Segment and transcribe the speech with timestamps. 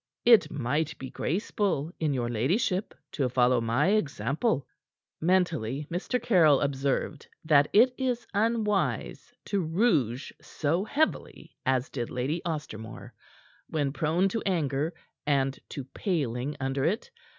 [0.25, 4.65] It might be graceful in your ladyship to follow my example."
[5.21, 6.19] Mentally Mr.
[6.19, 13.11] Caryll observed that it is unwise to rouge so heavily as did Lady Ostermore
[13.67, 14.91] when prone to anger
[15.27, 17.11] and to paling under it.